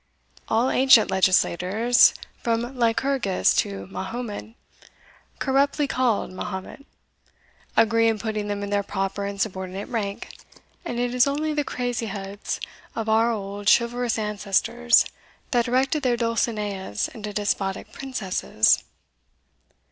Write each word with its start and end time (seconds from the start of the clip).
All 0.47 0.71
ancient 0.71 1.11
legislators, 1.11 2.15
from 2.41 2.75
Lycurgus 2.75 3.53
to 3.57 3.85
Mahommed, 3.85 4.55
corruptly 5.37 5.85
called 5.85 6.31
Mahomet, 6.31 6.87
agree 7.77 8.07
in 8.07 8.17
putting 8.17 8.47
them 8.47 8.63
in 8.63 8.71
their 8.71 8.81
proper 8.81 9.27
and 9.27 9.39
subordinate 9.39 9.87
rank, 9.89 10.39
and 10.83 10.99
it 10.99 11.13
is 11.13 11.27
only 11.27 11.53
the 11.53 11.63
crazy 11.63 12.07
heads 12.07 12.59
of 12.95 13.07
our 13.09 13.31
old 13.31 13.69
chivalrous 13.71 14.17
ancestors 14.17 15.05
that 15.51 15.67
erected 15.67 16.01
their 16.01 16.17
Dulcineas 16.17 17.07
into 17.09 17.31
despotic 17.31 17.91
princesses." 17.91 18.83